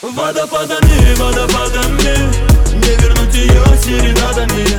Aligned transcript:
Водопадами, 0.00 1.14
водопадами 1.16 2.30
Не 2.72 2.94
вернуть 3.02 3.34
ее 3.34 3.64
серенадами 3.82 4.78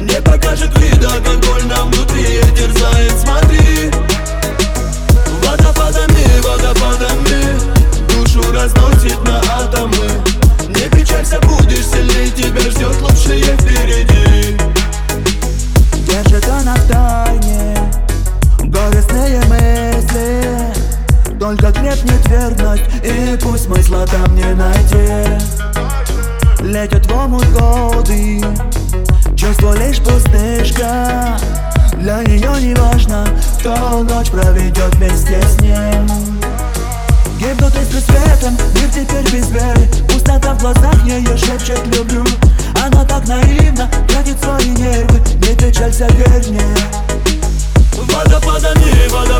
Не 0.00 0.20
покажет 0.20 0.76
вида, 0.78 1.10
как 1.24 1.38
больно 1.46 1.84
внутри 1.84 2.40
терзает, 2.56 3.12
смотри. 3.20 3.92
Водопадами, 5.44 6.40
водопадами 6.40 7.56
Душу 8.08 8.52
разносит 8.52 9.22
на 9.22 9.38
атомы. 9.60 10.10
Не 10.68 10.88
печалься, 10.90 11.38
будешь 11.42 11.86
сильнее 11.86 12.28
Тебя 12.32 12.62
ждет 12.62 13.00
лучшее 13.00 13.57
Только 21.48 21.72
крепнет 21.72 22.28
верность 22.28 22.82
И 23.02 23.38
пусть 23.42 23.64
смысла 23.64 24.06
там 24.06 24.36
не 24.36 24.52
найти 24.52 25.24
Летят 26.60 27.06
в 27.06 27.16
омут 27.16 27.46
годы 27.52 28.44
Чувство 29.34 29.74
лишь 29.78 29.98
пустышка. 29.98 31.38
Для 31.94 32.22
нее 32.24 32.50
не 32.60 32.74
важно 32.74 33.26
Кто 33.60 34.02
ночь 34.02 34.28
проведет 34.28 34.94
вместе 34.96 35.40
с 35.40 35.58
ним. 35.62 36.06
Гибнут 37.38 37.74
искры 37.80 38.00
светом, 38.00 38.54
мир 38.74 38.90
теперь 38.90 39.32
без 39.32 39.48
веры. 39.48 39.88
Пустота 40.06 40.52
в 40.52 40.60
глазах 40.60 41.02
ее 41.06 41.34
шепчет 41.34 41.80
люблю 41.96 42.26
Она 42.84 43.06
так 43.06 43.26
наивна, 43.26 43.88
тратит 44.06 44.38
свои 44.42 44.68
нервы. 44.68 45.18
Не 45.36 45.56
печалься, 45.56 46.08
верь 46.08 46.50
мне. 46.50 46.60
Водопадами, 47.96 49.08
водопадами 49.08 49.37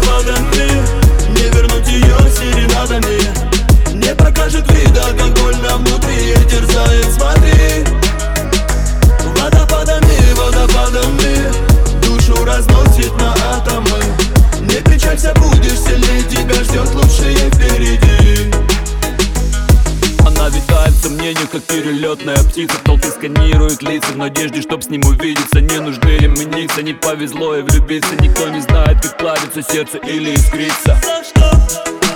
перелетная 22.18 22.44
птица 22.44 22.74
Толпы 22.84 23.08
сканирует 23.08 23.82
лица. 23.82 24.08
В 24.12 24.16
надежде, 24.16 24.62
чтоб 24.62 24.82
с 24.82 24.88
ним 24.88 25.02
увидеться. 25.06 25.60
Не 25.60 25.78
нужны 25.80 26.10
ли 26.18 26.28
мениться, 26.28 26.82
не 26.82 26.92
повезло 26.92 27.56
и 27.56 27.62
влюбиться. 27.62 28.14
Никто 28.20 28.48
не 28.48 28.60
знает, 28.60 29.00
как 29.02 29.16
плавится 29.18 29.62
сердце 29.62 29.98
или 29.98 30.34
искрится. 30.34 30.98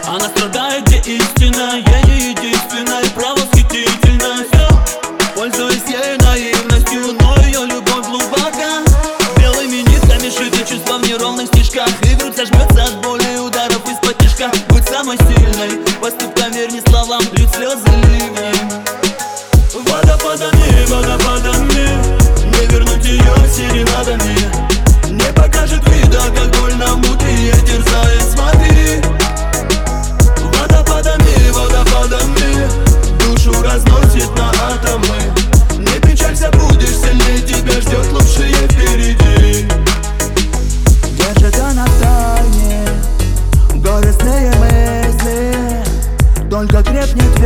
Она 0.07 0.29
страдает, 0.29 0.85
где 0.87 0.99
истина? 0.99 1.77
Ее 1.77 2.31
единственное 2.31 3.05
право 3.15 3.37
восхитительно. 3.37 4.45
Пользуясь 5.35 5.83
ей 5.89 6.19
наивностью 6.19 7.17
Но 7.21 7.37
ее 7.47 7.67
любовь 7.67 8.07
глубока. 8.07 8.83
Белыми 9.39 9.83
нитками 9.89 10.31
шиты 10.31 10.59
чувства 10.69 10.99
в 10.99 11.09
неровных 11.09 11.47
стежках. 11.49 11.89
И 12.03 12.15
грудь 12.15 12.37
сожмется 12.37 12.85
от 12.85 13.03
боли 13.03 13.39
ударов 13.39 13.83
из-под 13.89 14.23
Будь 14.69 14.85
самой 14.89 15.17
сильной, 15.19 15.92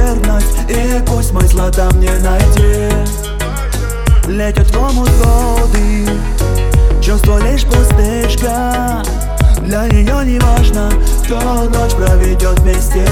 верность 0.06 0.58
И 0.68 1.02
пусть 1.06 1.30
смысла 1.30 1.70
там 1.70 1.98
не 2.00 2.10
найти. 2.20 2.94
Летят 4.26 4.66
в 4.74 4.78
омут 4.78 5.10
годы 5.22 6.06
Чувство 7.00 7.38
лишь 7.38 7.64
пустышка. 7.64 9.02
Для 9.60 9.86
нее 9.88 10.24
не 10.24 10.38
важно 10.38 10.90
Кто 11.24 11.64
ночь 11.64 11.94
проведет 11.94 12.58
вместе 12.60 13.04